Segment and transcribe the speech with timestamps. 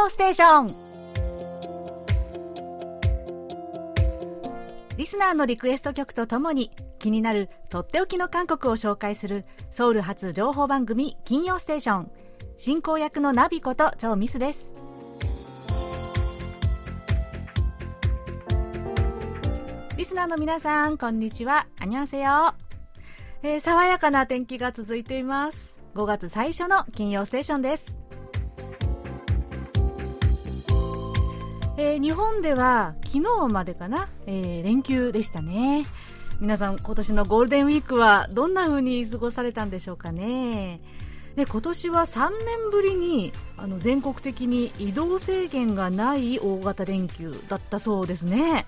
[0.00, 0.90] 曜ステーション。
[4.96, 12.10] リスナーのリクエスト曲とともに気になるとっておきの韓国を紹介するソウル発情報番組金曜ステーション。
[12.56, 14.74] 進行役のナビことチョウミスです。
[19.96, 21.66] リスナーの皆さんこんにちは。
[21.78, 22.54] アニョンセヨ、
[23.42, 25.76] えー、爽やかな天気が続いています。
[25.94, 28.00] 5月最初の金曜ステーションです。
[31.82, 35.86] えー、日本では昨日までかな、えー、連休でしたね。
[36.38, 40.82] 皆さん今年のゴールデンウィークはどんな風に過ごされたんでしょうかね。
[41.36, 48.66] で今年は3年ぶりにあの全国的に移動制限がない大型連休だったそうですね。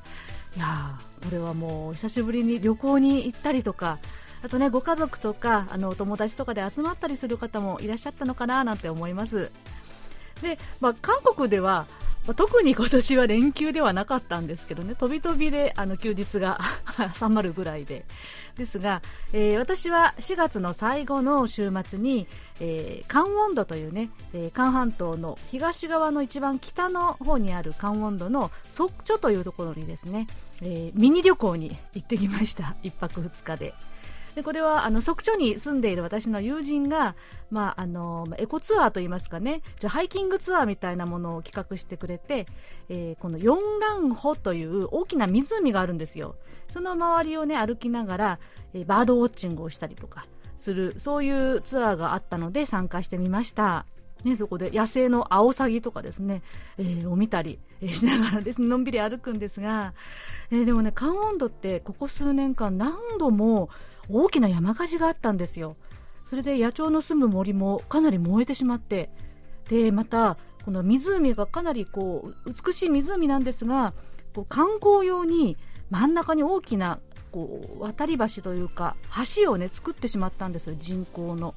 [0.56, 3.98] いやこれはもう久しぶりに旅行に行ったりとか
[4.42, 9.52] あとねご家族とかあのお友達とかで集まったりする方もいらっしゃったのかななんて思います。
[10.42, 11.86] で、まあ、韓国では
[12.26, 16.60] まあ、特に今年は連休ではなかったんですけどね、飛び飛びであの休日が
[17.18, 18.04] 収まるぐらいで。
[18.56, 19.00] ですが、
[19.32, 22.28] えー、私は4月の最後の週末に、
[22.60, 30.26] えー、カンウォンドというね、えー、カン半島の東側の一番北の方にあるカンウォンドのソッチョというところにですね、
[30.60, 32.76] えー、ミニ旅行に行ってきました。
[32.82, 33.74] 1泊2日で。
[34.34, 37.14] でこれはあの即所に住んでいる私の友人が、
[37.50, 39.62] まあ、あのエコツアーといいますかね。
[39.78, 42.46] じゃハイキングツアーみたいなものを企画してくれて、
[42.88, 46.36] えー、このヨンランホという大きな湖があるんですよ。
[46.68, 48.38] その周りを、ね、歩きながら、
[48.72, 53.84] えー、バードウォッチングをしたりとかするそういうツアーがあったので参加してみました。
[54.24, 56.42] ね、そこで野生のアオサギとかですね、
[56.78, 59.94] えー、を見たり、えー、しながらですね、 のんびり歩くんですが、
[60.50, 63.68] えー、でもね、カン温度ってここ数年間何度も
[64.08, 65.76] 大きな山火事があったんですよ。
[66.28, 69.10] それで野鳥の住む森もかなり燃えてしまって
[69.68, 73.92] でまたこの湖がかなりこう美しい湖なんですが
[74.34, 75.58] こう観光用に
[75.90, 77.00] 真ん中に大きな
[77.32, 78.96] こう渡り橋というか
[79.36, 81.54] 橋をね作ってしまったんです人工の。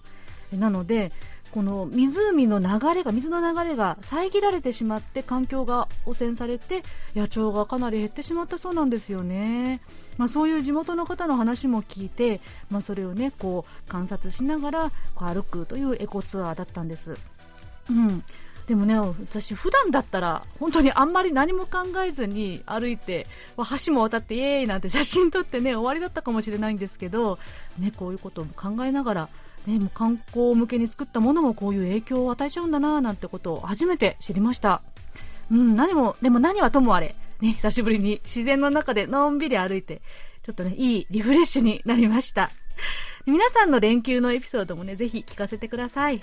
[0.52, 1.12] なので
[1.56, 6.84] この湖の流れが水の流れが遮られてしまって環境が汚染されて
[7.16, 9.80] 野鳥がかなり減ってしまったそうなんですよね、
[10.18, 17.16] まあ、そういう地元の方の話も聞いて、まあ、それをねこう観察しながらこう歩くというエコツアーだったんです。
[17.90, 18.22] うん
[18.68, 23.28] でもね、私、普段だったら本当にあんまり何も考えずに歩いて、
[23.86, 27.38] 橋も渡ってイエーイなんて写真撮ってね 終わりだったかもしれないんですけど、
[27.78, 29.30] ね、こういうことも考えながら
[29.68, 34.82] ね、もう観光向けに作ったものもこういう影響を与えちゃうんだななんてことを初めて知りました。
[35.52, 40.02] うん、何も、でも何はともあれ、ね、久しぶりに自然の中でのんびり歩いて、
[40.44, 42.52] ちょっとね、いいリフレッシュになりました。
[43.26, 46.22] 皆さんの連休のエピソードもね、ぜひ聞かせてください。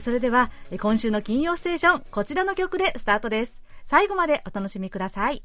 [0.00, 0.50] それでは、
[0.80, 3.62] 今週の金曜ステーション、こちらの曲でスタートです。
[3.84, 5.44] 最後までお楽しみください。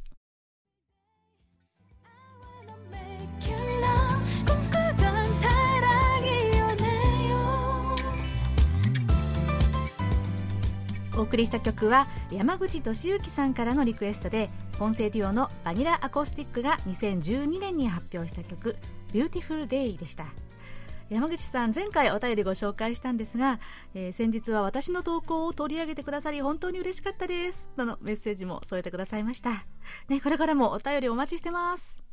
[11.20, 14.50] お送りした曲は山口俊之さんからのリクエストで
[14.80, 18.78] 混声デュオのバニラアコースティックが2012年に発表した曲
[19.12, 20.28] 「Beautiful Day」でした
[21.10, 23.60] 山口さん前回お便りご紹介したんですが、
[23.96, 29.66] えー、先日は私の投稿を取り上げてくださり本当に嬉しかったですとのメッセージも添えてくださいました、
[30.08, 32.09] ね、これからもお便りお待ちしてます。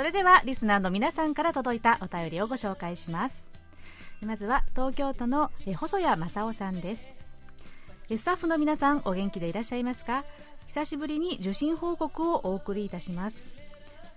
[0.00, 3.50] それではリスナーの皆さんから届いたお便りをご紹介します。
[4.22, 7.14] まずは東京都の細谷正夫さんです。
[8.08, 10.24] スタッフの皆さんお元気でいらっしゃいますか？
[10.68, 13.44] 久しぶりに受信報告をお送りいたします。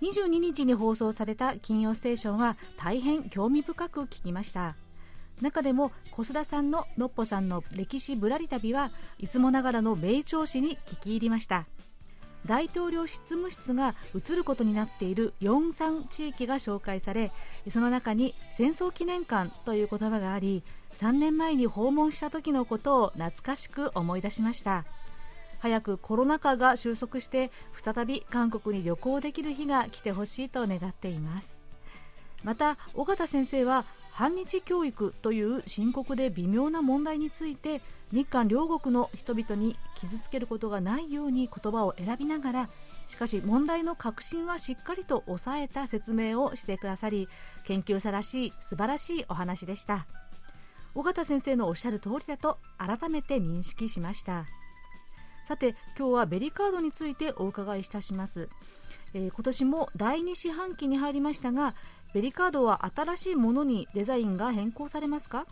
[0.00, 4.76] 22日に放送された金曜ステーションは大変興味深く聞きました。
[5.42, 11.66] 中でも小須田さんののっぽさんの歴史ぶらり旅はいつもながらの名調子に聞き入りました。
[12.46, 17.32] 大統領執務室が移ることになっている四三地域が紹介され
[17.70, 20.62] その中に戦争記念館という言葉があり
[20.98, 24.84] 3年前に訪問した時のことを懐かしく思い出しました。
[25.58, 27.50] 早くコロナ禍が収束して
[27.82, 31.58] 再び韓国に旅行できる日が来てほしいと願っています。
[32.42, 37.80] また尾形先生は反日教育という深刻で微妙な問題について
[38.14, 42.70] 日韓両国の人々に傷つけることがないように言葉を選びながら
[43.08, 47.28] しかし問題の核心はしっかりと抑えた説明をしてくださり
[47.64, 50.06] 研究者らしい素晴らしいお話でした。
[50.94, 54.46] 尾形先生のおっしゃる通りだと改めて認識しました。
[55.48, 58.48] さて今日はベリカードについてお伺いいたします、
[59.12, 61.74] えー、今年も第2四半期に入りましたが
[62.14, 65.46] ベリカードは新しいものにデザインが変更されますか？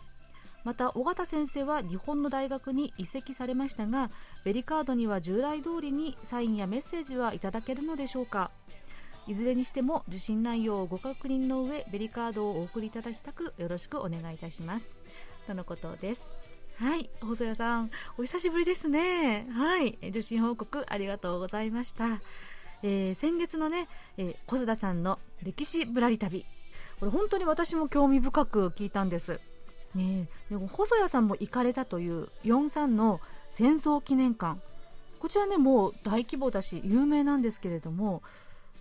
[0.63, 4.09] また尾形先生は日本の大学に移籍されましたが
[4.43, 8.51] ベリカードには従来通りにサインやメッセージはいただけるのでしょうか。
[9.25, 14.95] いずれにしても受信内容をご確認の上ベリカードをお送りいただきたくよろしくお願いいたします。
[15.47, 16.21] とのことです。
[16.75, 19.47] はい細谷さんお久しぶりですね。
[19.51, 22.21] はい受信報告ありがとうございました。
[22.81, 23.87] えー、先月のね、
[24.17, 26.45] えー、小須田さんの歴史ぶらり旅。
[26.99, 29.39] これ本当に私も興味深く聞いたんです。
[29.95, 33.19] ねでも細谷さんも行かれたという43の
[33.49, 34.59] 戦争記念館。
[35.19, 38.21] こちらねもう大規模だし有名なんですけれども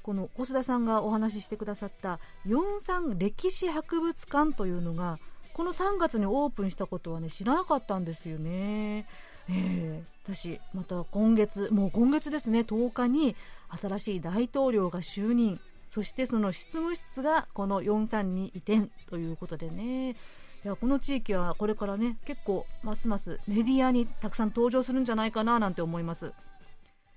[0.02, 2.18] この小須田さんがお話ししてくださった
[2.48, 5.20] 43歴史博物館というのが
[5.54, 9.06] この3月にオープンしたことはね知らなかったんですよね。
[9.48, 13.36] えー、私また今月もう今月ですね10日に
[13.80, 15.60] 新しい大統領が就任。
[15.92, 20.16] そしてその執務室がこの43に移転ということでね。
[20.64, 26.32] いやこの地域はこれからね結構ますますメディアにたくさん登場するんじゃないかななんて思います。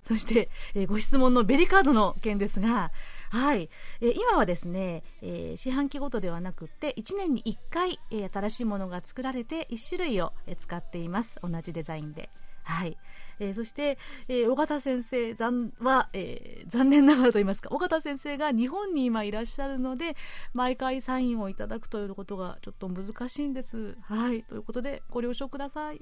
[0.06, 2.92] そして、えー、ご質問のベリカードの件ですが、
[3.30, 3.68] はい、
[4.00, 12.30] えー、今はですね、えー、四半期ごとではなくて1年に1回、え新しいものが作られて1種類を、え使っています同じデザインで。
[12.66, 12.96] はい。
[13.38, 13.98] えー、そして、
[14.28, 20.16] えー、尾形先生残は、えー、残念ながらと言いますか尾形先生が日本に今いらっしゃるので
[20.54, 23.96] 毎回サインをいただくということがちょっと難しいんです。
[24.02, 24.42] はい。
[24.42, 26.00] ということでご了承ください。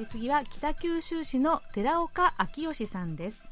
[0.00, 3.42] え次は北九州市の寺岡昭義さんです。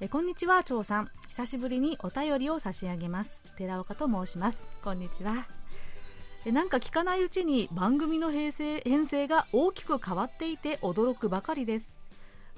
[0.00, 1.10] えこんにちは長さん。
[1.28, 3.42] 久しぶりにお便りを差し上げます。
[3.56, 4.66] 寺岡と申します。
[4.82, 5.46] こんにちは。
[6.46, 11.96] えなんか聞かないうちに番組の編成編成が大きく変わっていて驚くばかりです。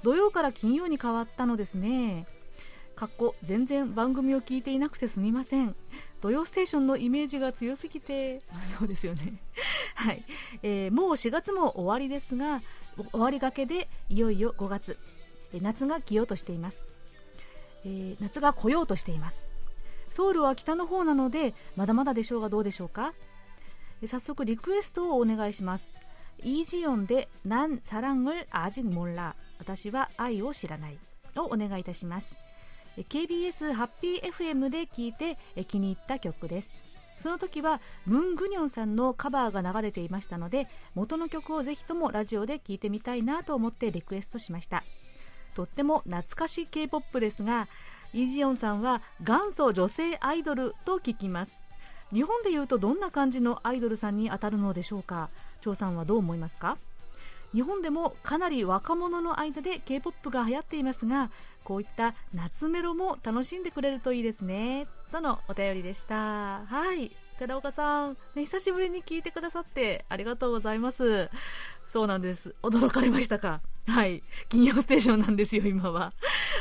[0.02, 2.26] 土曜から金曜に変わったのですね。
[2.94, 5.74] かっこ全然番組を聞いていなくてすみません。
[6.20, 8.42] 土曜ステーションのイメージが強すぎて。
[8.78, 9.40] そうですよね。
[9.96, 10.22] はい、
[10.62, 12.60] えー、もう4月も終わりですが
[13.12, 14.98] 終わりがけでいよいよ5月。
[15.62, 16.92] 夏が来ようとしています、
[17.86, 19.46] えー、夏が来ようとしています。
[20.10, 23.14] ソウルは北の方なのでまだまだでしょうがどうでしょうか？
[24.07, 25.93] 早速リクエストをお願いします
[26.41, 30.97] イージオンで난사랑을아직몰라私は愛を知らない
[31.35, 32.35] をお願いいたします
[32.97, 36.73] KBS ハッピー FM で聴いて気に入った曲です
[37.17, 44.83] その時はムン・グニョンさんのカバーが流れていましたので元の曲をぜひともラジオで聴いてみたいなと思ってリクエストしました
[45.55, 47.67] とっても懐かしい K-POP ですが
[48.13, 51.63] イ・ジヨンさんは元祖女性アイドルと聞きます
[52.12, 55.28] 日本でいうとどんな感じのアイドルさんに当たるのでしょうか？
[55.60, 56.78] 張さんはどう思いますか？
[57.52, 61.30] 日本でもかなり若者の間で K-POP が流行っていますが
[61.64, 64.86] こういった夏メロも楽しんでくれるといいですね。
[65.10, 66.64] とのお便りでした。
[66.66, 67.14] はい。
[67.38, 71.30] 寺岡さん、ね、久しぶりに聞いてくださってありがとうございます。
[71.86, 72.54] そうなんです。
[72.62, 73.60] 驚かれましたか？
[73.88, 74.22] はい。
[74.50, 76.12] 金曜ステーションなんですよ、今は。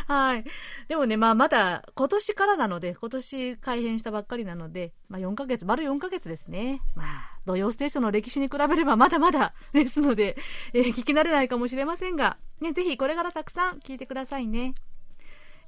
[0.08, 0.46] はい。
[0.88, 6.82] でもね、まあ、まだ、今年からなので、今年改編したばっかりなので、まあ、4ヶ月、丸4ヶ月ですね。
[6.96, 10.38] まあ、土曜ステーションの歴史に比べればまだまだ ですので、
[10.74, 14.74] えー、聞き慣れないかもしれませんが、ね、ぜひこれからたくさん聞いてくださいね。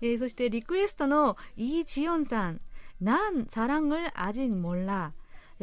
[0.02, 2.62] えー、そして、リクエストのイーチヨンさん。
[3.02, 5.14] なん、サラング、アジン、モラ。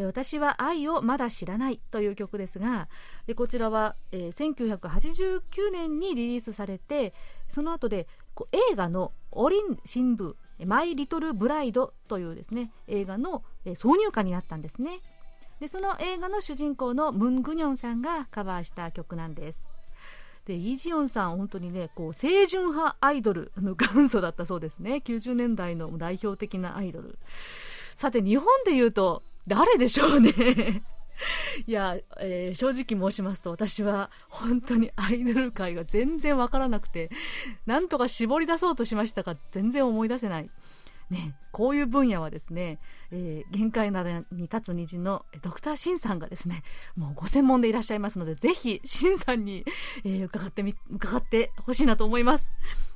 [0.04, 2.88] 私は愛をまだ知らないという曲ですが
[3.34, 7.14] こちらは、えー、1989年にリリースされて
[7.48, 8.06] その後で
[8.52, 10.34] 映画の「オリン新聞
[10.66, 15.00] マイ・リトル・ブライド」というですね映画の、え、挿入歌になったんですね。
[15.60, 19.76] でその映画の主人公のムン・グニョンさんがカバーした曲なんです。
[20.44, 27.18] でイ・ジヨンさん、本当にねこう清純派アイドルの元祖だったそうですね、90年代の代表的なアイドル。
[27.96, 30.82] さて、日本で言うと、誰でしょうね
[31.66, 37.10] いや、えー、正直申しますと、私は本当にアイドル界が全然わからなくて、
[37.64, 40.50] なんとか絞り出そうとしましたが、全然思い出せない。
[41.08, 42.80] ね、こういう分野はですね、
[43.12, 46.64] えー、限界などに立つ虹のドクターシンさんがですね、
[46.96, 49.64] もうご専門でいらっしゃいますので、ぜひ、シンさんに、
[50.04, 52.52] えー、伺ってみ、伺ってほしいなと思います。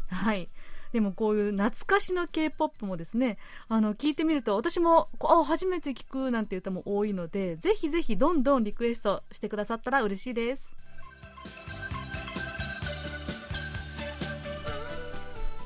[0.09, 0.49] はい。
[0.93, 10.75] でもこういう懐かしの K-POP もですね、あの、聞いてみると、私も、あ、初めて聞くなんていう歌も多いので、ぜひぜひどんどんリクエストしてくださったら嬉しいです。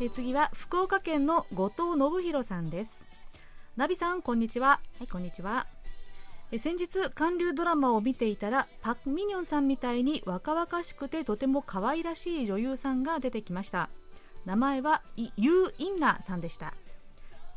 [0.00, 3.06] え次は福岡県の後藤信弘さんです。
[3.76, 4.80] ナビさんこんにちは。
[4.98, 5.66] はいこんにちは。
[6.50, 13.88] え先日韓流ドラマを見ていたらパク・ミニョンさんみたいに若々しくてとても可愛らしい女優さんが出てきました
[14.44, 16.74] 名前はユー・インナさんでした。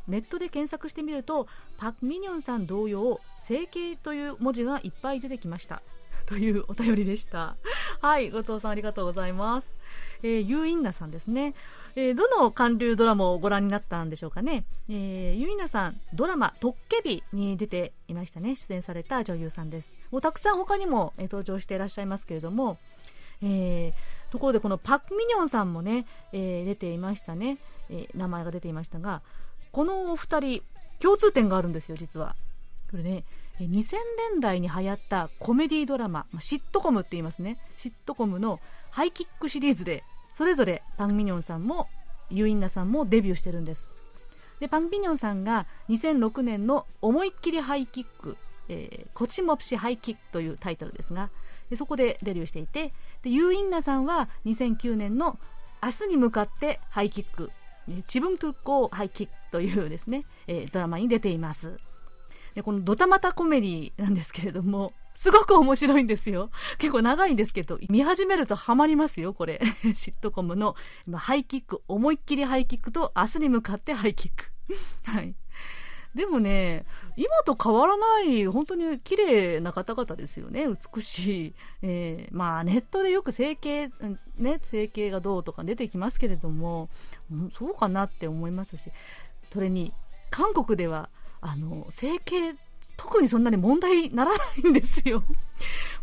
[0.06, 5.82] ネットで検索してみるとパク・ミニョンさん同様整形という文字がいっぱい出てきました。
[6.26, 7.56] というお便りでした。
[8.00, 9.76] はい後藤さんありがとうございます。
[10.22, 11.54] えー、ユーインナさんですね、
[11.94, 18.56] えー、どの韓流ドラマをご覧になったんでしょうかね、えー、ユーインナさんドラマ「トッケビ」に出ていましたね。
[18.56, 19.92] 出演された女優さんです。
[20.10, 22.78] もうたくさん他にも、えー、登場していらっしゃいますけれども、
[23.42, 27.58] えー、ところでこのパク・ミニョンさんもね、えー、出ていましたね、
[27.90, 29.22] えー、名前が出ていましたが
[29.72, 30.62] このお二人
[31.00, 32.34] 共通点があるんですよ実は。
[32.90, 33.24] これね
[33.60, 33.96] 2000
[34.32, 37.58] 年代に流行ったコメディドラマ、シットコムって言いますね。
[37.76, 41.88] シットコムのハイキックシリーズでそれぞれパン・ミニョンさんも
[42.30, 43.92] ユインナさんもデビューしてるんです。
[44.60, 48.36] でパン・ミニョンさんが2006年の「思いっきりハイキック」
[48.68, 51.30] えー、コチモプシハイキックというタイトルですが
[51.70, 55.38] でそこでデビューしていてでユーインナさんは2009年の
[55.82, 57.50] 「明日に向かってハイキック」
[57.88, 61.78] 「自分とこうハイキック」というですね、えー、ドラマに出ています
[62.54, 66.48] でこのドタマタコメディなんですけれどもすごく面白いんですよ。
[66.78, 69.60] 結構長いんですけど、見始めるとハマりますよ、これ。
[69.94, 70.76] シットコムの
[71.12, 74.52] ハイキック、思いっきりハイキックと明日に向かってハイキック。
[75.10, 75.34] はい。
[76.18, 76.84] でもね、
[77.16, 81.54] 今と変わらない、本当に綺麗な方々ですよね、美しい。
[81.82, 83.92] えー、まあ、ネットでよく整形、
[84.36, 86.88] ね、整形がどうとか出てきますけれども、
[87.56, 88.90] そうかなって思いますし、
[89.52, 89.94] それに、
[90.30, 91.08] 韓国では、
[91.40, 92.56] あの、整形
[92.96, 95.22] 特にそんなに問題にならないんですよ。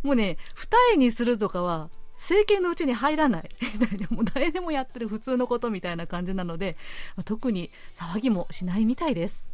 [0.02, 3.50] もうね、二重にするとかは、政権のうちに入らない。
[4.10, 6.78] もう誰でもやってる普通のことみたいな感じなので、
[7.26, 9.46] 特に騒ぎもしないみたいです。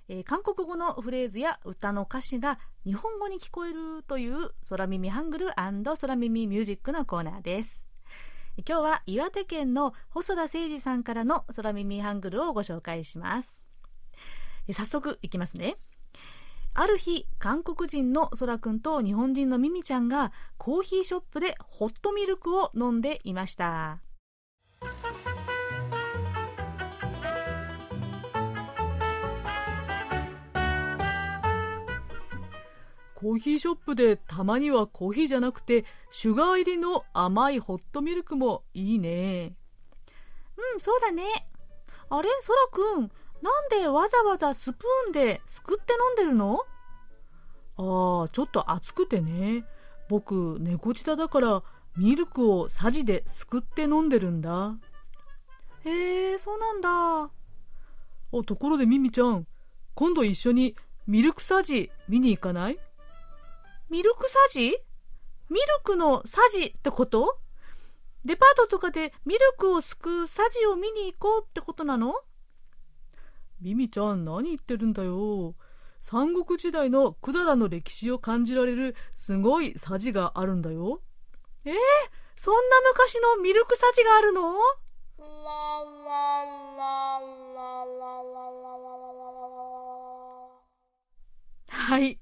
[0.07, 7.83] えー、韓国語のフレーズや歌の歌詞が日本語に聞こえるという空耳ハングル空耳ミュージックのコーナーです。
[8.57, 13.63] 今日は岩手県の細田誠二さんからの空耳ハングルをご紹介します。
[14.71, 15.75] 早速いきますね。
[16.75, 23.99] ある日韓国人の空くんと日本人のミミちゃんがコーヒーショップでホットミルクを飲んでいました。
[33.15, 39.53] コーヒーショップでたまにはコーヒーじゃなくてシュガー入りの甘いホットミルクもいいね。
[40.73, 41.23] うんそうだね。
[42.09, 42.29] あれ？
[42.41, 46.59] そらくんなんでわざわざスプーンですくって飲んでるの？
[47.77, 49.65] ああちょっと熱くてね。
[50.07, 51.63] 僕猫舌だから
[51.97, 54.75] ミルクをさじですくって飲んでるんだ。
[55.83, 57.31] へえそうなんだ。
[58.31, 59.47] おところでミミちゃん
[59.93, 60.75] 今度一緒に
[61.07, 62.79] ミルクさじ見に行かない？
[63.89, 64.77] ミルクさじ
[65.49, 67.39] ミルクのさじってこと？
[68.25, 72.15] デパートとかでミルクをすくうさじを見に行こうってことなの？
[73.61, 75.53] ミミちゃん何言ってるんだよ。
[76.01, 81.01] 三国時代の百済の歴史を感じられるすごいさじがあるんだよ。
[81.63, 81.73] えー、
[82.37, 84.55] そんな昔のミルクさじがあるの？
[91.69, 92.19] はい。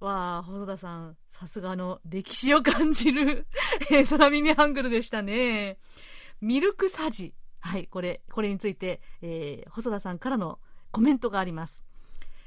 [0.00, 3.46] わあ、細田さん、さすがの歴史を感じる
[3.90, 5.78] えー、空耳ハングルでしたね。
[6.40, 7.34] ミルクサジ。
[7.60, 10.60] はい、これ、これについて、えー、細田さんからの
[10.92, 11.84] コメントがあります。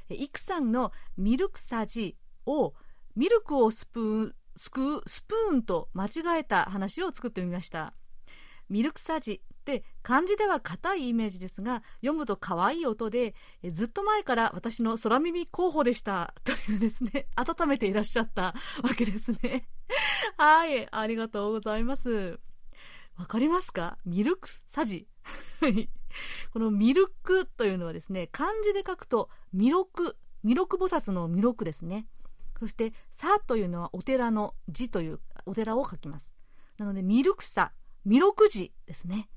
[0.08, 2.16] えイクさんのミルクサジ
[2.46, 2.74] を、
[3.16, 7.94] ミルクをスプーン、すくうスプーンと間違えた話を作ってみました。
[8.68, 19.68] ミルクサジって漢字では硬いイメージですが読むと可愛い音でえずっと前から私の空耳候補でしたというですね温めていらっしゃったわけですね。
[20.36, 22.40] はいありがとうございます。
[23.16, 23.98] わかりますか？
[24.04, 25.06] ミルクサジ
[26.52, 32.06] このミルクというのはですね漢字で書くと弥勒弥勒菩薩の弥勒ですね。
[32.58, 36.32] そして「さ」というのはお寺の字というお寺を書きます。
[36.78, 37.72] なのでミルクサ
[38.04, 39.28] 弥勒寺ですね。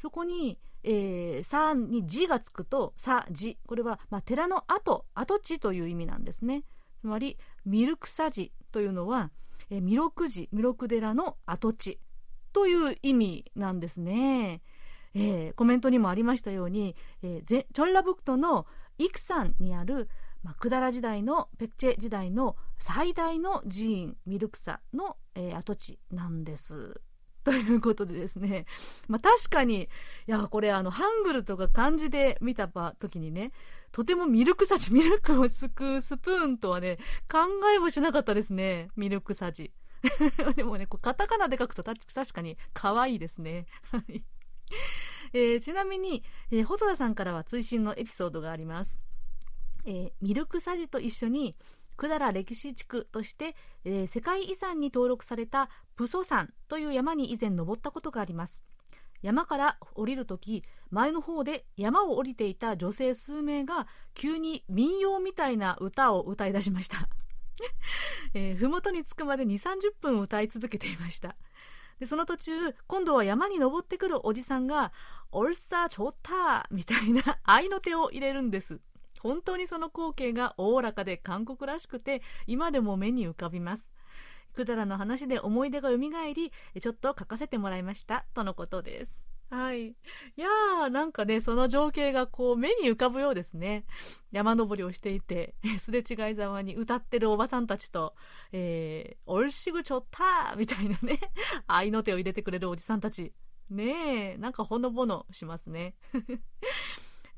[0.00, 3.58] そこに、えー、さに字がつくと、さ、字。
[3.66, 6.64] これは、まあ、寺の跡、跡地という意味なんですね。
[7.00, 9.30] つまり、ミルクサ寺というのは、
[9.70, 12.00] えー、弥勒寺、弥勒寺の跡地
[12.52, 14.62] という意味なんですね。
[15.14, 18.66] えー、コメントにもありましたように、えー、チョンラブクトの
[18.98, 20.08] イクサンにある、
[20.42, 27.00] まあ、クダラ時代のペクチェ時代の最大の寺院ミルクサの、えー、跡地なんです。
[27.48, 28.66] ということでですね、
[29.08, 29.88] まあ、確かに、い
[30.26, 33.52] や、これあの、ハングルとか漢字で見た時にね、
[33.90, 37.38] とてもミルクさじ、 ミルクをすくうスプーンとはね、考
[37.74, 39.72] えもしなかったですね、ミルクさじ。
[40.56, 43.66] でもね、こうカタカナで書くと確かに可愛いですね。
[45.32, 49.00] えー、ちなみに、えー、細田さんからは追伸のエピソードがあります。
[49.86, 51.56] えー、ミルクさじと一緒に
[51.98, 58.62] 百済歴史地区として、えー、世界遺産に登録されたプソ山という山に以前登ったことがあります。
[59.20, 67.08] 山から降りるとき前の方で山を降りていた女性数名が急に民謡みたいな歌を歌い出しました。
[68.32, 71.34] えー、麓に着くまで2 3 0分歌い続けていました。
[71.98, 72.52] でその途中
[72.86, 74.92] 今度は山に登ってくるおじさんが
[75.32, 78.80] 「オルサーチョタ」みたいな愛の手を入れるんです。
[79.20, 83.90] 本当にその光景がおおらかで韓国らしくて今でも目に浮かびます
[84.56, 89.86] 百済の話で思い出が蘇りちょっと書かせてもらいましたとのことですはい。
[89.88, 89.94] い
[90.36, 93.84] やー、なんかね、その情景がこう目に浮かぶようですね。
[94.30, 98.14] 山登りをしていて、 すれ違いざまに歌ってるおばさんたちと、
[98.52, 101.18] えー、おいしぐちょったーみたいなね、
[101.66, 103.32] 愛の手を入れてくれるおじさんたち。
[103.70, 105.94] ねえ、なんかほのぼのしますね。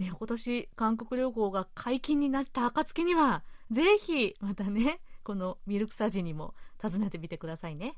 [0.00, 7.94] ね、今年韓国旅行が解禁になった暁には、ぜひ、またね、このミルクサジにも訪ねてみてくださいね。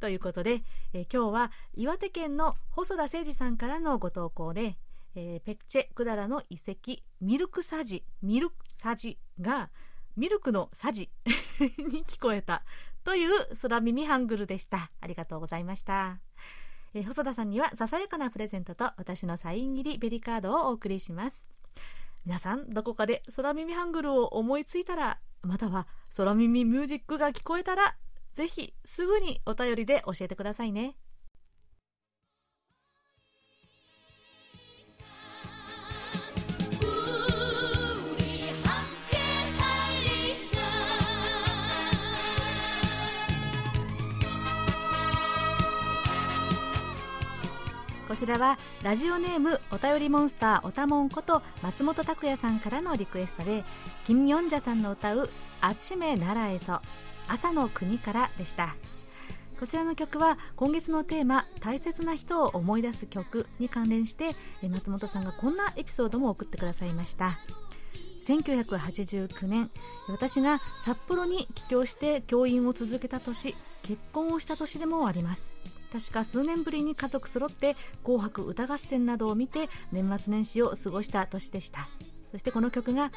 [0.00, 0.62] ということで、
[0.94, 4.78] えー、今日は岩手県の細田誠二さんからのご投稿で、
[5.14, 9.68] えー、ペクチェクダラの遺跡、ミルクサジ、ミルクサジが、
[10.16, 11.10] ミルクのサジ
[11.60, 12.64] に聞こえた
[13.04, 14.90] という空耳ハングルでした。
[14.98, 16.20] ありがとうございました。
[16.94, 21.46] えー、細田さんにはささやかなプレゼントと私のサイン入りベリカードをお送りします。
[22.26, 27.96] 皆さんどこかで空耳ハングルを思いついたらまたは空耳ミュージックが聞こえたら
[28.32, 30.96] ぜひすぐにお便りで教えてくださいね。
[48.10, 53.62] こちらはラジオネームお便りモンスターおたもんこと松本拓也さんからのリクエストで
[54.04, 55.30] キム・ヨンジャさんの歌う
[55.62, 56.80] 「あちめならえそ
[57.28, 58.74] 朝の国から」でした。
[59.60, 67.38] こちらの曲は今月のテーマ「大切な人を思い出す曲」に関連して松本さんがこんなエピソードも送ってくださいました。
[68.26, 69.70] 1989年
[70.08, 75.49] 私が札幌に帰郷して教員を続けた年結婚をした年でもあります。
[75.92, 81.88] 確か数年ぶりに家族揃って「紅白歌合戦」などを見て年末年始を過ごした年でした
[82.30, 83.10] そしてこの曲が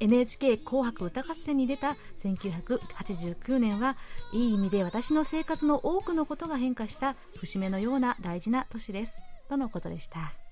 [0.00, 3.96] NHK 紅白歌合戦に出た1989年は
[4.32, 10.47] いい意味で私の生活の多くのことが変化した節目のような大事な年ですとのことでした。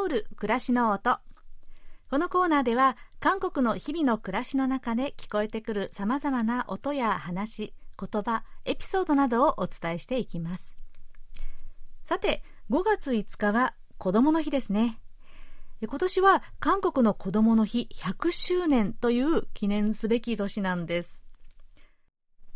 [0.00, 1.18] ソウル暮らしの音。
[2.08, 10.74] このコーナーでは韓国の日々の暮らしの中で聞こえてくるさまざまな音や話言葉エピソードなどをお伝えしていきます。
[12.06, 14.98] さて5月5日は子供の日ですね。
[15.82, 21.22] 今年は韓国の子供の日100周年という記念すべき年なんです。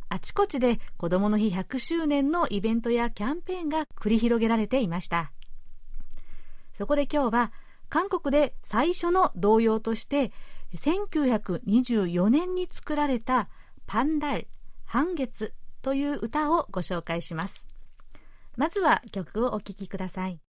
[0.09, 5.34] あちこちで子供の日100周年のイベントやキャンペーンが繰り広げられていました。
[6.75, 7.53] そこで今日は
[7.89, 10.33] 韓国で最初の童謡として
[10.75, 13.49] 1924年に作られた
[13.87, 14.49] パンダル
[14.85, 17.69] 半月という歌をご紹介します。
[18.57, 20.41] まずは曲をお聴きください。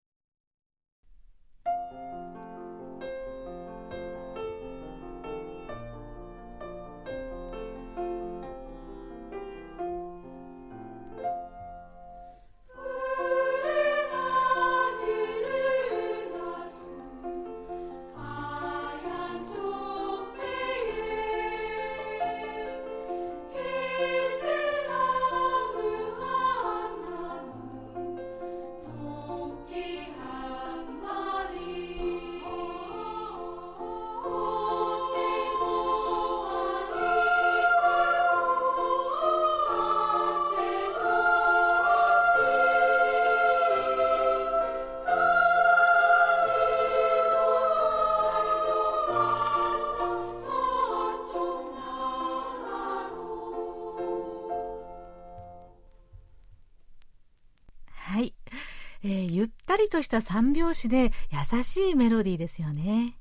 [59.04, 63.18] えー、ゆったりとした3拍子で優しいメロディーですよね。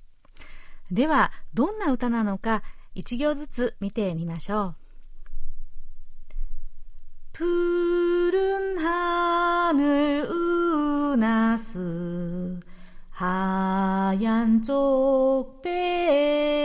[0.92, 2.64] ではどんな歌なのか
[2.96, 4.76] 1行ずつ見てみましょう
[7.34, 7.44] 「プ
[8.32, 12.60] ルンハヌルウナス
[13.10, 16.60] ハヤンチョクペ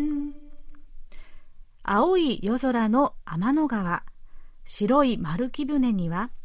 [0.00, 0.34] ン」
[1.82, 4.04] 青い夜空の天の川
[4.64, 6.30] 白い丸木舟には「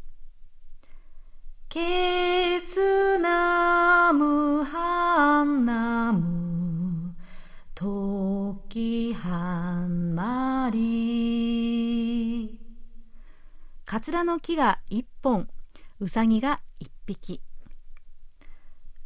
[1.72, 7.14] ケスナムハンナム
[7.76, 12.58] トキハンマリ。
[13.84, 15.46] カツラの木が一本
[16.00, 17.40] ウサギが一匹。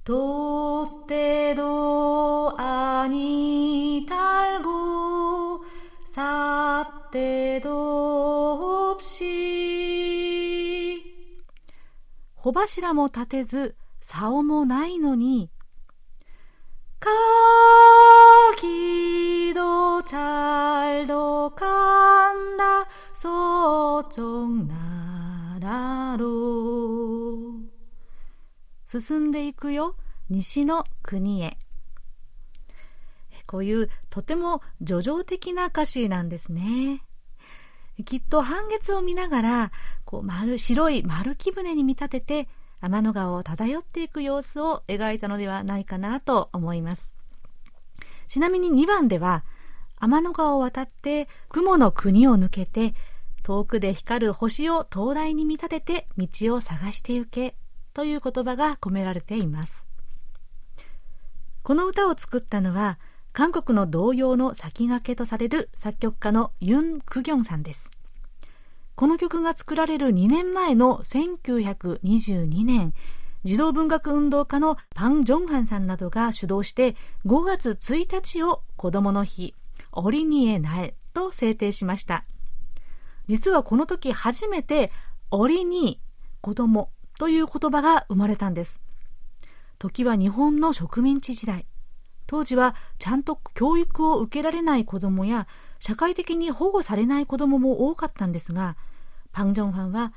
[0.03, 5.61] トテドアニタルゴ
[6.07, 11.04] サテドプシ
[12.45, 15.51] 小柱も立てず、竿もないのに、
[17.01, 17.09] か
[18.59, 27.63] きどちゃるどかんだそちょんならろ
[28.85, 29.97] 進んでいくよ、
[30.29, 31.57] 西の国へ。
[33.47, 37.05] こういうとても叙情的な歌詞なんですね。
[38.03, 39.73] きっと半月を見ながら、
[40.05, 42.49] こう丸、白い丸木舟に見立てて、
[42.81, 47.15] 天の川を漂っていく様子を描いたのではないかなと思います。
[48.27, 49.45] ちなみに2番では、
[50.01, 52.95] 天の川を渡って雲の国を抜けて、
[53.43, 57.55] 遠くで光る星を灯台に見立てて道を探して行け
[57.93, 59.87] という言葉が込められています。
[61.63, 62.99] この歌を作ったのは、
[63.35, 67.91] 韓国の童謡の先駆けとされる作曲家のユン・クギョンさんです。
[68.95, 72.95] この曲が作られる2年前の1922年、
[73.43, 76.95] 児童文学運動家のパン・ジョンハンさんなどが主導して
[77.27, 79.53] 5月1日を子供の日、
[79.91, 82.25] オリニエナルと制定しました。
[83.27, 84.93] 実はこの時初めて
[85.33, 86.01] オリニ
[86.41, 88.81] 子供という言葉が生まれたんです。
[89.81, 91.67] 時は日本の植民地時代。
[92.27, 95.47] 当時はちゃんと教育を受けられない子供や
[95.79, 98.77] 社会的に保護されない子供もも多かったんですが
[99.33, 100.13] パン・ジョンファンは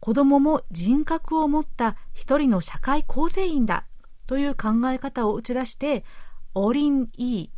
[0.00, 3.84] 子供もも人格を持った一人の社会構成員だ
[4.26, 6.04] という考え方を打ち出して
[6.54, 7.48] オリン・イー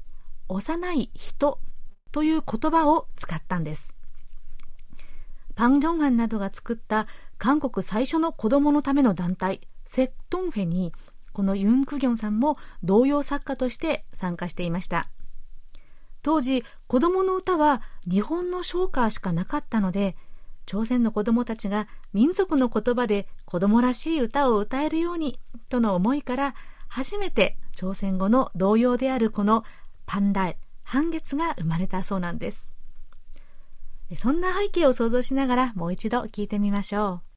[0.49, 1.59] 幼い人
[2.13, 3.95] という言葉を使ったんです。
[5.55, 7.07] パン・ジョンファンなどが作った
[7.39, 10.93] 韓国最初の子供のための団体セットンフェに
[11.33, 15.09] このユン・クギョンさんも童謡作家として参加していました。
[16.23, 20.17] 当時、子供の歌は日本の唱歌しかなかったので、
[20.67, 26.55] 朝鮮の子供たちが民族の言葉で子供らしい歌を歌えるようにとの思いから
[26.89, 29.65] 初めて朝鮮語の童謡であるこの
[30.07, 32.75] パンダル、半月が生まれたそうなんです。
[34.17, 37.30] そんな背景を想像しながらもう一度聞いてみましょう。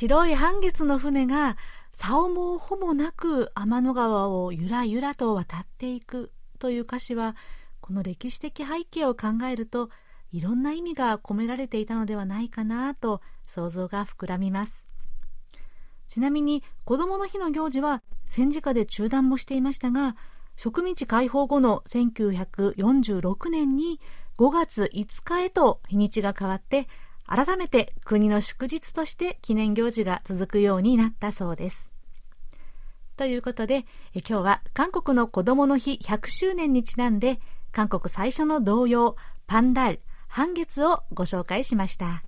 [0.00, 1.56] 白い半月の船が
[1.92, 6.30] 竿もほぼなく天の川をゆらゆらと渡っていく
[6.60, 7.34] という歌詞は
[7.80, 9.90] この歴史的背景を考えると
[10.30, 14.86] いろんな意味が込められていたのではないかなと想像が膨らみます。
[16.06, 20.14] ちなみに子どもの日の行事は戦時下で中断もしていましたが
[20.54, 23.98] 植民地解放後の1946年に
[24.38, 26.86] 5月5日へと日にちが変わって
[27.28, 31.90] 改めて国の祝日として記念行事が続くようになったそうです。
[33.18, 37.38] ということで、え今日は韓国の子供の日100周年にちなんで、
[37.70, 42.22] 韓国最初の童謡、パンダル、半月をご紹介しました。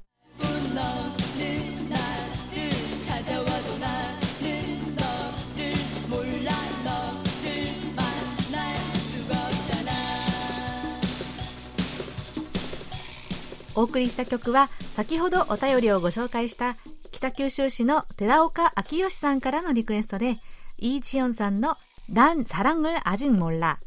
[13.79, 16.75] お送りした曲は先ほどお便りをご紹介した
[17.11, 20.37] 北九州市の寺岡昭義さんからのリクエストで
[20.77, 21.77] イーチヨンさんの
[22.11, 23.77] 난사랑을아직몰라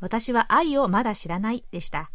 [0.00, 2.10] 私は愛をまだ知らないでした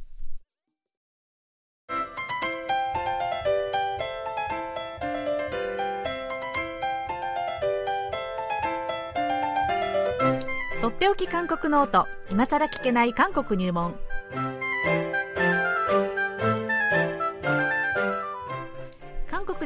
[10.82, 13.96] とっておき韓国ノート今さら聞けない韓国入門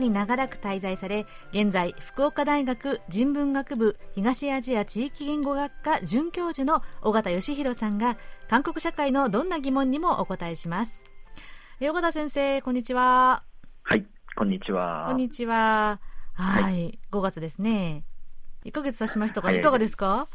[0.01, 8.17] に長らく滞在され現在福岡大学人文学部東アジア地域言語学科准教授の尾形義弘さんが
[8.49, 11.03] 韓国社会のどんな疑問にもお答えします。
[11.81, 13.45] 尾形先生こんにちは。
[13.83, 15.07] はいこんにちは。
[15.09, 16.01] こんにちは。
[16.35, 18.05] はい、はい、5月ですね。
[18.65, 20.29] 1ヶ月経ちましたが、いかがですか？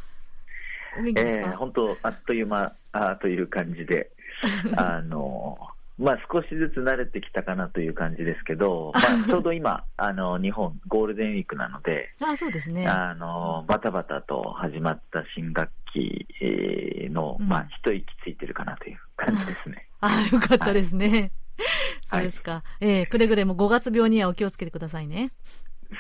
[0.97, 4.11] えー、本当あっという間あという感じで
[4.77, 5.57] あの
[5.97, 16.27] まあ、少しずつ慣れてきたかなという感じですけど、 まあ、ちょうど今あの、日本、ゴールデンウィークなので、あそうですねあのバタバタと始まった新学期
[17.11, 19.87] の、うん、まあ、一息ついてるかなという感じですね。
[20.01, 21.07] あよかったですね。
[21.07, 21.31] はい、
[22.11, 25.31] そうですか、えー、くれぐれも5月病にはお気をつけてくださいね。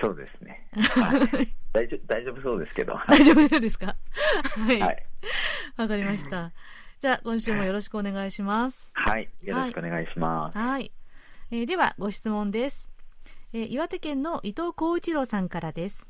[0.01, 0.67] そうですね。
[0.73, 2.99] はい、大丈夫大丈夫そうですけど。
[3.07, 3.95] 大丈夫ですか？
[4.67, 4.79] はい。
[4.81, 4.87] わ、
[5.77, 6.51] はい、かりました。
[7.05, 8.89] じゃあ、今週もよろしくお願いします。
[8.93, 10.57] はい、よろしくお願いします。
[10.57, 10.67] はい。
[10.71, 10.91] はい、
[11.51, 12.89] えー、では、ご質問です。
[13.53, 16.09] えー、岩手県の伊藤浩一郎さんからです。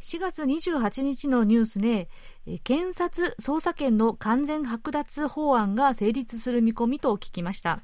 [0.00, 2.08] 4月28日のニュースで、
[2.46, 7.82] え検察捜査権の完全剥奪法案が成立する見込みと聞きました。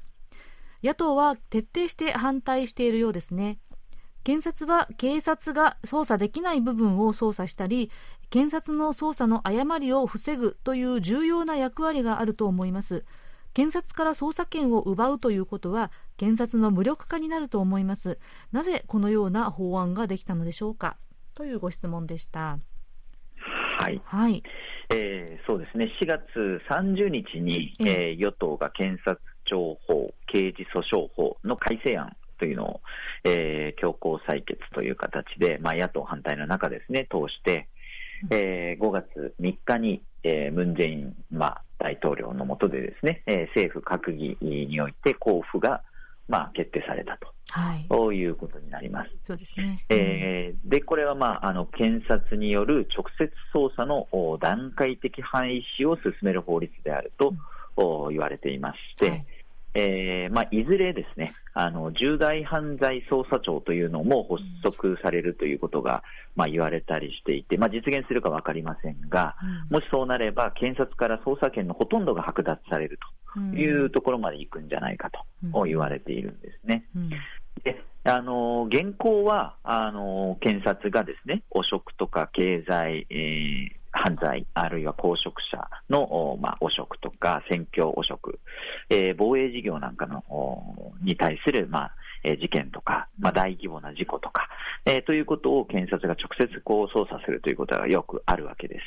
[0.83, 3.59] 野党は徹底して反対しているようですね。
[4.23, 7.91] 検察は警察が捜査できない部分を捜査したり
[8.33, 13.05] 検察の捜査の誤りを防ぐという重要な役割があると思います。
[13.53, 18.17] 検察から捜査権を奪うということは検察の無力化になると思います。
[18.51, 20.97] なぜこのような法案ができたのでしょうか？
[21.35, 22.57] というご質問でした。
[23.77, 24.41] はい、はい。
[24.89, 25.91] えー、そうですね。
[26.01, 26.23] 4月
[26.71, 32.81] 30日に、えー、与党が検察庁法刑事訴訟法の改正案というのを、
[33.25, 37.67] えー、強行採決という形で、まあ、野党反対の中ですね、通して、
[38.29, 45.81] えー、5月3日に、えー、ムン・ジェイン、まあ、大統領の下でですね、えー、政府閣議において交付が、
[46.27, 49.11] まあ、決定されたと、はい、そういうことになります。
[49.23, 54.07] そうですね、えー、でこれは、まあ、あの検察による直接捜査の
[54.39, 57.33] 段階的廃止を進める法律であると、
[57.77, 59.25] うん、言われていまして、はい
[59.75, 66.03] えーまあ、いずれですねあの重大犯罪捜査庁というのも発足されるということが、
[66.35, 69.35] まあ、言われたりしていて、まあ、実現するか分かりませんが、
[69.69, 72.99] もしそうなれば検察から捜査権のほとんどが剥奪される
[73.35, 75.09] というところまで行くんじゃないか
[75.51, 76.85] と言われているんですね。
[77.63, 88.39] であの現行はあの検察がですね汚職とか経済、えー犯罪、あるいは公職者の、まあ、汚職とか選挙汚職、
[88.89, 90.23] えー、防衛事業なんかの
[91.01, 94.49] に対する、まあえー、事件とか、まあ、大規模な事故とか、
[94.85, 98.81] えー、ということを検察が直接こう捜査するということがよくあるわけです。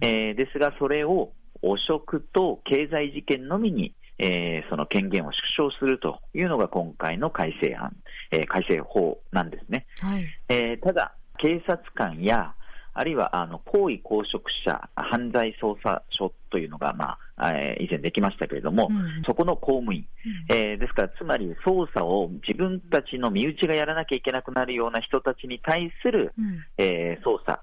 [0.00, 7.96] うん、えー、ですが、それを汚職と経済事件のみにえー、その権限を縮小するというのが今回の改正案、
[8.30, 9.86] えー、改正法なんですね。
[9.98, 12.54] はい、えー、ただ、警察官や
[12.92, 20.06] あるいはあの高位公職者犯罪捜査所というのが、まあえー、以前できましたけれども、うん、そこの公務員、
[20.50, 27.62] うん、えー、ですから、つまり捜査を自分たちの身内がやらなきゃいけなくなるような人たちに対する、うん、えー、捜査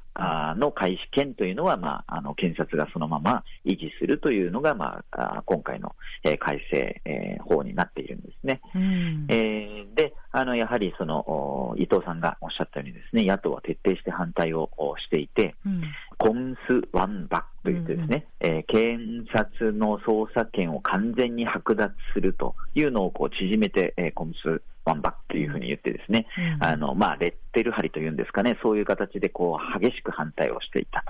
[0.56, 8.62] の開始権というのは、まあ、あの検察がそのまま維持するというのが、まあ、今回の、えー、改正、えー、法になっているんですね。
[8.74, 9.57] うん、えー、で
[10.38, 14.70] あのやはりその伊藤さんがおっしゃったようにですね野党は徹底して反対を
[15.04, 15.82] していて、うん、
[16.20, 26.28] コンス・ワンバックといってですね、うんうん、えー、検察の捜査権を完全に剥奪するというのをこう縮めて、えー、コンス・ワンバックというふうに言ってですね、
[26.60, 31.04] うん、あのまあ、レッテル貼りというんですかね、そういう形でこう激しく反対をしていた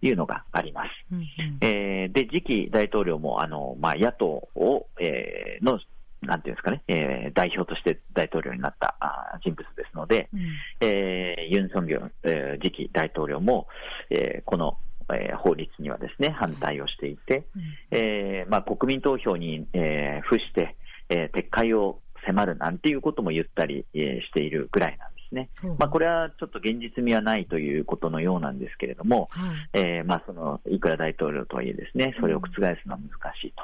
[0.00, 0.88] というのがあります。
[1.12, 1.26] うんうん、
[1.60, 5.78] えー、で次期大統領もあの、まあ、野党を、えー、の
[6.22, 10.40] なんていうんですかね、えー、代表として大統領になったあ人物ですので、うん、
[10.80, 13.66] えー、ユン・ソンギョン、えー、次期大統領も、
[14.10, 14.78] えー、この、
[15.12, 20.76] えー、法律にはですね反対をしていて、うん、えー、まあ、国民投票に、えー、付して、
[21.08, 25.48] えー、撤回を迫るなんていうことも言ったり、えー、しているぐらいなんですね。
[25.64, 25.66] う。
[25.74, 33.54] ん、まあ、これはちょっと現実味はないということのようなんですけれども、はい、えー、まあ、そのいくら大統領とはいえですね、それを覆すのは難しい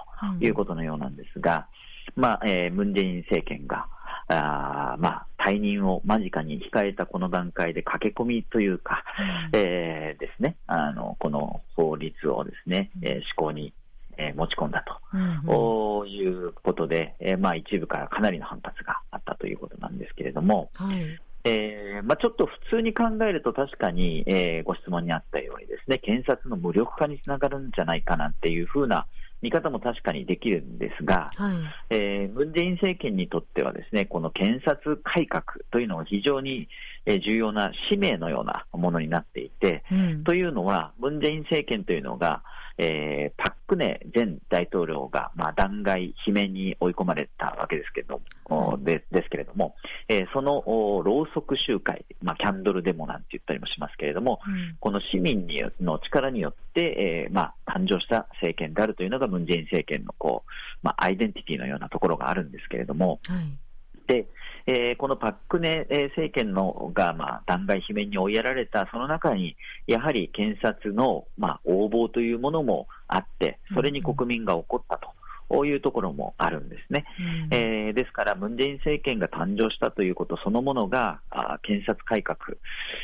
[0.40, 1.68] ということのようなんですが、
[2.16, 3.86] まあ、えー、ムン・ジェイン政権が、
[4.28, 9.04] あまあ、退任を間近に控えたこの段階で駆け込みというか、
[9.52, 13.72] うん、えー、ですね、あの、この法律をですね、えー、施行に、
[14.18, 29.06] えー、持ち込んだと、うん、いうことで、えー、まあ一部からかなりの反発があったということなんですけれども、はい、えー、まあ、ちょっと普通に考えると確かに、えー、ご質問にあったようにですね、検察の無力化につながるんじゃないかなっていうふうな、
[29.40, 31.56] 見方も確かにできるんですが、はい、
[31.90, 36.68] えー、ムン・ジェイン政権にとってはですね、この検察改革というのは非常に
[37.06, 42.42] 重要な使命のようなものになっていて、うん、というのは、ムン・ジェイン政権というのが、
[42.78, 49.74] えー、パク・クネ前大統領が、まあ、弾劾、罷免に追い込まれたわけですけれども、うん、でですけれども、
[50.08, 60.50] えー、そのろうそく集会、まあ、キャンドルデモなんて言ったりもしますけれども、うん、この市民にの力によって、えーまあ、誕生した政権であるというのがムン・ジェイン政権のこう、
[60.82, 63.68] まあ、アイデンティティのようなところがあるんですけれども、はい。
[64.06, 64.26] で、
[64.70, 75.08] えー、このパックネ政権のが、まあ、弾劾罷免に追いやられた、その中に、やはり検察の、まあ、横暴というものもあって、それに国民が怒ったと。
[75.48, 77.06] こういうところもあるんですね、
[77.50, 82.36] うん、えー、ですから、ムン・ジェイン政権が誕生したということそのものが、あ検察改革、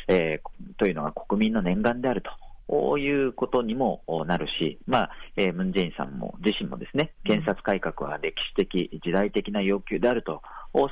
[0.07, 2.29] えー、というのが国民の念願であると
[2.69, 10.41] いうことにもなるし、まあえー、ムン・ジェインさんも自身もですね検察改革は歴史的、時代的な要求であると、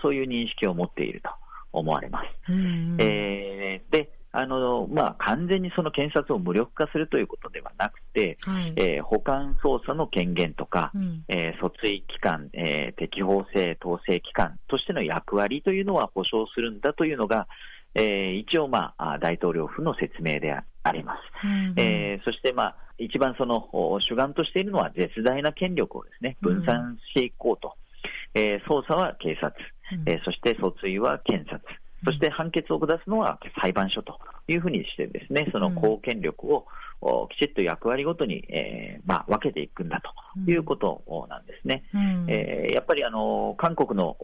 [0.01, 1.29] そういう認識を持っていると
[1.71, 2.25] 思われます。
[2.99, 17.47] えー、であのまあ、完全にその検察を無力化するということではなくて、はい、えー、保管捜査の権限とか、うん、えー、訴追機関、えー、適法性統制機関としての役割というのは保障するんだというのが、
[17.95, 21.47] えー、一応、まあ、大統領府の説明であります。
[21.47, 27.75] うんえー、そして、まあ、一番その主眼としているのは絶大な権力をですね分散していこうと、
[28.35, 29.53] うん、えー、捜査は警察、
[29.91, 31.61] うん、えー、そして訴追は検察、
[32.05, 36.65] そして判決を下すのは裁判所というふうにしてですね、その公権力を
[37.29, 41.83] きちっと役割ごとに、えーまあ、分けていくんだということなんですね。
[41.93, 44.17] うん、えー、やっぱりあの韓国の、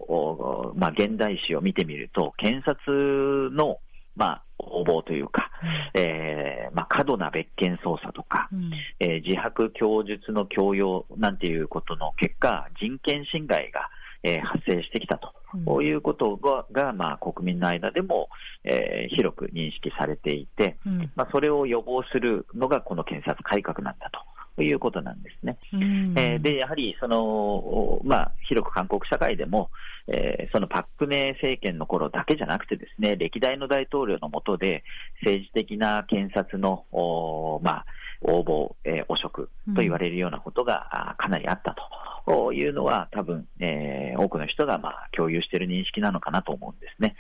[0.76, 3.80] まあ、現代史を見てみると、検察の、
[4.16, 5.50] まあ、応募というか、
[5.96, 13.90] うん、えー、まあ、過度な別件捜査とか、うん、えー、自白供述の強要なんていうことの結果、人権侵害が、
[14.24, 15.34] えー、発生してきたと。
[15.66, 18.30] こういうことがが、まあ、国民の間でも、
[18.64, 24.12] えー、広く認識されていて、うん、まあ、それを予防するのがこの検察改革なんだ
[24.58, 25.58] ということなんですね。
[25.74, 29.70] うん、えー、で、やはりその、まあ、広く韓国社会でも、
[30.08, 34.84] えー、そのパックネ政権の頃だけじゃなくてですね、歴代の大統領の下で
[35.22, 37.86] 政治的な検察の、おまあ、
[38.22, 41.84] 応募、えー、汚職と言われるようなことが、かなりあったと。
[42.30, 47.16] というのは、多分、えー、多くの人がまあ共有している認識なのかなと思うんですね。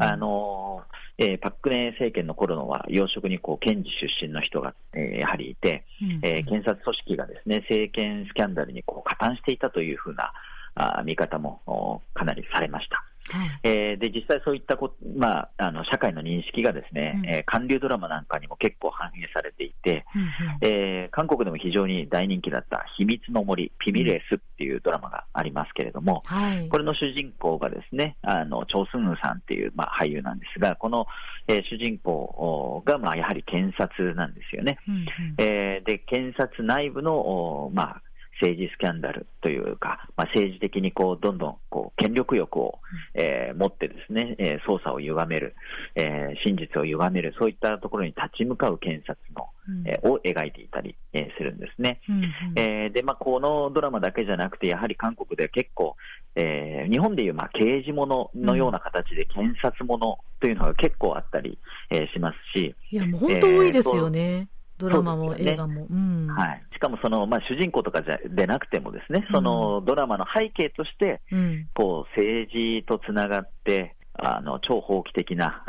[0.00, 0.82] あの
[1.16, 5.84] えー、パックネ政権の頃のは、要職にこう検事出身の人が、えー、やはりいて、
[6.22, 10.32] えー、検察組織がですね政権スキャンダルにこう加担していたというふうな
[10.74, 13.07] あ見方もかなりされました。
[13.30, 20.28] はい、えー、で実際そういったこ、まあ、あの社会の認識がですね、うん、えー、韓流ドラマなんかにも結構反映されていて、うんうん、
[20.62, 31.06] えー、韓国でも非常に大人気だった秘密の森ピミレスっていうドラマがありますけれども、はい、これの主人公がですねあのチョ・スンウさんっていう、まあ、俳優なんですがこの、
[31.46, 34.78] えー、主人公が、まあ、やはり検察なんですよね。
[34.88, 35.06] うんうん、
[35.38, 38.02] えー、で検察内部の、まあ
[38.40, 42.78] 政治スキャンダルというか、まあ、政治的にこうどんどんこう権力欲を、
[43.14, 45.54] えー、持ってですね、えー、捜査を歪める、
[45.94, 52.00] えー、真実を歪める、そういったところに立ち向かう検察の、うん、えー、を描いていたり、えー、するんですね。
[52.08, 55.96] うんうん、えー、で、まあ、このドラマだけじゃなくて、やはり韓国では結構、
[56.36, 61.58] えー、日本でいうまあ刑事物のような形で検察物というのが結構あったり、
[61.90, 62.74] えー、しますし。
[62.92, 64.48] いや、もう本当多いですよね。
[64.78, 65.86] ドラマも映画も。
[65.90, 66.62] うん、はい。
[66.72, 75.62] しかもその、まあ、主人公とかじゃでなくてもですね、そのドラマの背景として、うん、こう、政治とつながって、あの超法規的な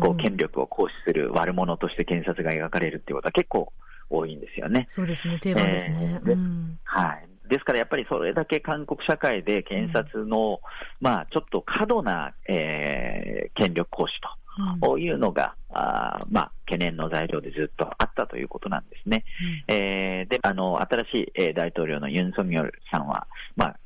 [0.00, 3.72] こう権力を行使する悪者として検察が描かれるっていうことは結構
[4.08, 4.86] 多いんですよね。
[4.88, 6.20] そうですね、定番ですね。
[6.24, 7.26] えーうん、はい。
[7.48, 10.58] ですからやっぱりそれだけ韓国社会で検察の、うん、
[11.00, 14.28] まあ、ちょっと過度な、えー、権力行使と
[14.98, 19.24] いうのが、うん、あまあ、懸念の材料でずっとあったということなんですね。
[19.68, 23.26] うん、えー、であの新しい、えー、大統領のユン・ソミョルさんは、
[23.56, 23.76] まあ、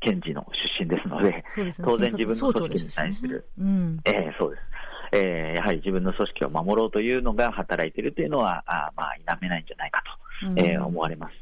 [0.00, 0.46] 検事の
[0.78, 4.62] 出身ですので、でね、当然自分の組織に対する、ねうん、えー、そうです。
[5.12, 10.02] えー、やはり自分の組織を守ろうというのが働いているというのは、あまあ、否めないんじゃないか
[10.42, 11.32] と、うん、えー、思われます。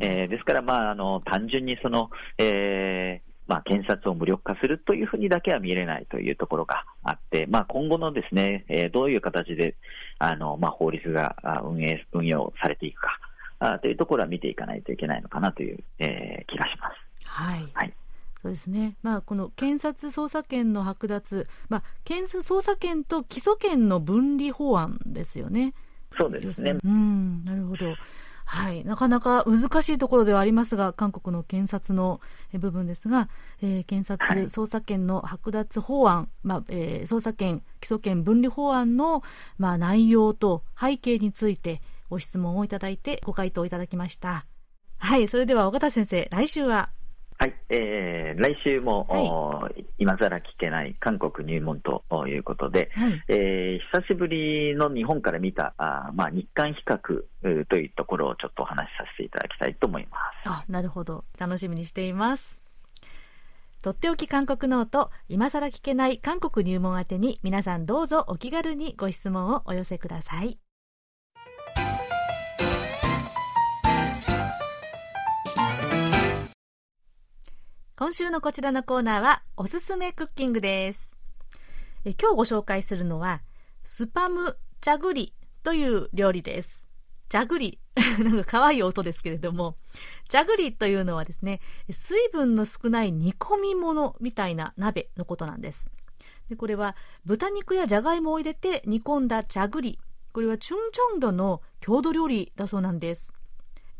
[0.00, 9.76] えー、ですから、まあ、あの単純にその、えーまあ、検察を無力化するというふうにだけは見れないというところがあって、まあ、今後のですね、えー、どういう形で
[10.18, 13.18] あの、まあ、法律が運営運用されていくか
[13.58, 17.28] あというところは見ていかないといけないのかなという、えー、気がします。
[17.28, 17.94] はい、はい
[18.42, 25.72] そうですね、まあ、この検察捜査権の剥奪、まあ、検察捜査権と基礎権の分離法案ですよね。
[26.18, 26.76] そうですね。
[26.84, 27.94] うん、なるほど。
[28.54, 32.20] はい、なかなか難しいところではありますが、韓国の検察の
[32.52, 33.28] 部分ですが、
[33.60, 39.24] えー、検察捜査権の剥奪法案、まあえー、捜査権、基礎権分離法案の、
[39.58, 44.46] まあ、内容と背景についてご質問をいただいてご回答いただきました。
[44.98, 46.90] はい、それでは尾形先生、来週は
[47.38, 60.48] はい、えー、来週も、はい、今更聞けない韓国入門ということで、はい、えー、久しぶりの日本から見たあ、まあ、日韓比較というところをちょっとお話しさせていただきたいと思います。
[60.48, 62.62] あなるほど、楽しみにしています。
[63.82, 70.63] とっておき韓国ノート、今更聞けない韓国入門宛てに皆さんどうぞお気軽にご質問をお寄せください。
[78.04, 81.16] 今週のこちらのコーナーはおすすめクッキングです。
[82.04, 83.40] え今日ご紹介するのは
[83.82, 85.32] スパムチャグリ
[85.62, 86.86] という料理です。
[87.30, 87.78] チャグリ。
[88.22, 89.78] なんか可愛い音ですけれども。
[90.28, 95.90] チャグリというのはですね水分の少ない煮込み物みたいな鍋のことなんです。
[96.50, 99.98] でこれは豚肉やじゃがいもを入れて煮込んだチャグリ。
[100.34, 103.32] これはチュンチョンドの郷土料理だそうなんです。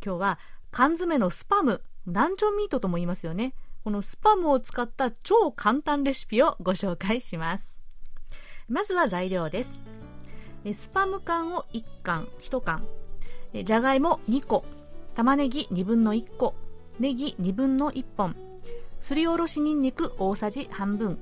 [0.05, 0.39] 今日は
[0.71, 3.55] 缶詰のスパムランチョンミートとも言いますよね。
[3.85, 7.79] このスパムを使った超簡単レシピをご紹介します。
[8.67, 9.71] まずは材料です。
[10.73, 12.87] スパム缶を1缶、1缶、
[13.63, 14.65] じゃがいも2個、
[15.15, 16.55] 玉ねぎ2分の1個、
[16.99, 18.35] ネギ2分の1本、
[19.03, 21.19] すりおろしにんにく大さじ半分、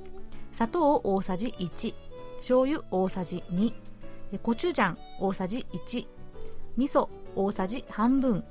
[0.53, 1.95] 砂糖大さじ1、
[2.37, 3.73] 醤油大さじ2、
[4.41, 6.07] コチュジャン大さじ1、
[6.77, 8.45] 味噌大さじ半分、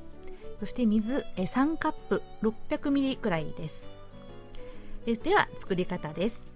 [0.59, 2.21] そして水3カップ。
[2.41, 4.00] 600ミリくらいです。
[5.05, 6.47] えでは作り方です。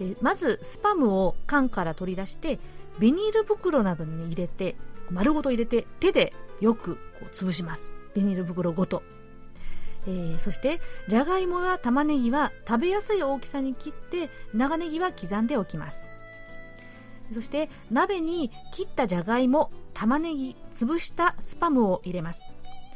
[0.00, 2.58] えまずスパムを缶から取り出して
[2.98, 4.76] ビニール袋などに入れて
[5.10, 7.00] 丸ごと入れて手でよくこ
[7.32, 7.92] う潰します。
[8.14, 9.02] ビニール袋ごと、
[10.06, 16.08] えー、そしてじゃがいもや玉ねぎは食べやすい大きさに切って長ネギは刻んでおきます。
[17.34, 22.40] そして鍋に切ったじゃがいも玉ねぎ潰したスパムを入れます。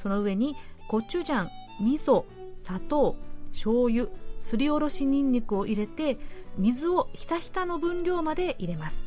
[0.02, 0.56] その上に
[0.88, 1.48] コチュジャン
[1.84, 2.24] 味噌
[2.58, 3.16] 砂糖
[3.52, 4.08] 醤油
[4.40, 6.18] すりおろしにんにくを入れて
[6.58, 9.06] 水をひたひたの分量まで入れます。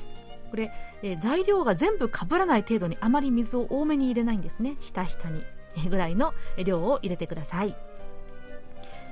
[0.49, 0.71] これ、
[1.01, 4.77] えー、材料が全部かぶらない程度にあまり水を多めに入れないんですね。
[4.79, 5.43] ひたひたに
[5.89, 7.75] ぐらいの量を入れてください。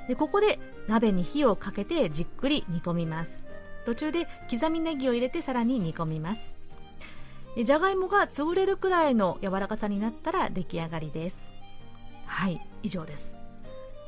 [0.07, 3.45] でここで鍋に火をかけてじっくり煮込みます。
[3.85, 6.53] 途中で刻みネギを入れてさらに煮込みます。
[7.57, 11.51] じゃがいもが潰れるくらいの柔らかさになったら出来上がりです。
[12.25, 13.40] はい以上です。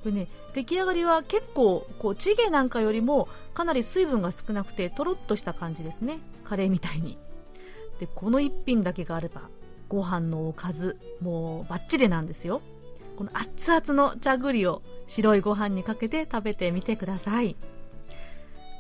[0.04, 6.20] これね出来上がりは結構こうチゲなんかよりもかなり水分が少なくてとろっとした感じですね。
[6.44, 7.18] カレーみたいに。
[8.00, 9.50] でこの一品だけがあれば
[9.88, 12.62] ご飯のおかずもうバッチリなんですよ。
[13.18, 17.56] この熱々の茶栗を白いご飯にかけて食べてみてください。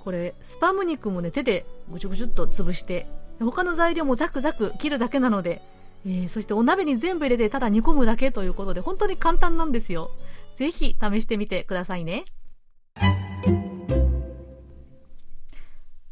[0.03, 3.07] これスパム肉もね手でぐちゅぐちゅっと潰して
[3.39, 5.61] 他の材料もザクザク切るだけなので、
[6.05, 10.11] えー、そしてお鍋に全部入れてただ煮込むだけということで本当に簡単なんですよ。
[10.55, 12.25] ぜひ試してみてくださいね。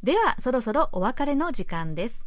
[0.04, 2.26] では、そろそろお別れの時間です。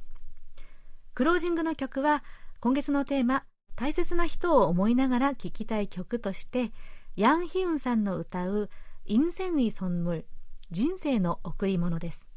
[1.15, 2.23] クロージングの曲は、
[2.61, 3.45] 今月のテーマ、
[3.75, 6.73] 大切な人を思いながら聴きたい曲として、
[7.17, 8.71] ヤン・ヒウンさんの歌う、
[9.07, 10.27] インセンイ・ソンムル、
[10.71, 12.29] 人生の贈り物です。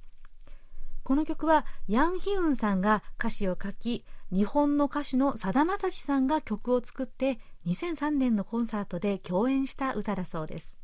[1.03, 10.76] この曲は、ヤン・ヒウンさんが歌詞を書き、日本の歌手のさだまさしさんが曲を作って2003年のコンサートで共演した歌だそうです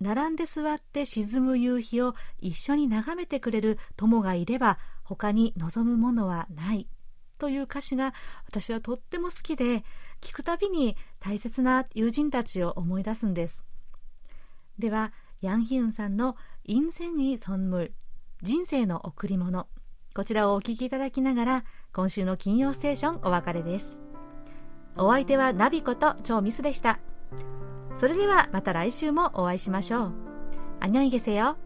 [0.00, 6.86] 並んで座って沈む夕日を一緒に眺めてくれる友がいれば他に望むものはない
[7.38, 8.14] という歌詞が
[8.46, 9.84] 私はとっても好きで
[10.20, 13.64] 聞くたびに大切な友人たちを思い出すんです
[14.78, 16.36] ではヤンヒウンさんの「
[16.66, 17.92] 인생의선물
[18.42, 19.68] 人生の贈り物」
[20.14, 24.00] こちらをお聴きいただきながら今週の金曜ステーションお別れです
[24.96, 26.98] お相手はナビこと超ミスでした
[27.96, 30.12] それではまた来週もお会いしましょう
[30.80, 31.56] 안녕히계세요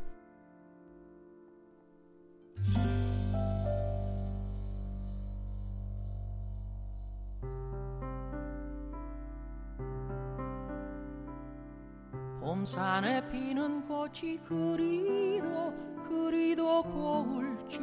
[12.41, 15.72] 봄산에 피는 꽃이 그리도
[16.09, 17.83] 그리도 고울 줄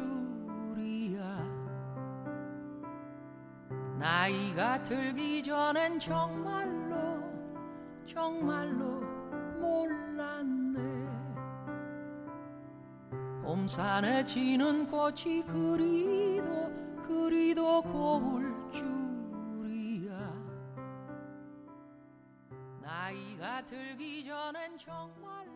[3.97, 7.23] 나이가 들기 전엔 정말로
[8.05, 9.01] 정말로
[9.59, 10.79] 몰랐네.
[13.43, 18.55] 봄산에 지는 꽃이 그리도 그리도 고울
[23.05, 25.54] 나이가 들기 전엔 정말로